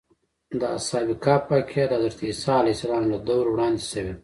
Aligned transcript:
د 0.59 0.61
اصحاب 0.77 1.07
کهف 1.23 1.43
واقعه 1.51 1.85
د 1.87 1.91
حضرت 1.99 2.19
عیسی 2.29 2.57
له 3.11 3.17
دور 3.27 3.45
وړاندې 3.49 3.81
شوې 3.91 4.03
ده. 4.05 4.13